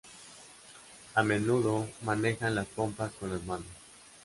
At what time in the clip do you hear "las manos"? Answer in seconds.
3.31-3.67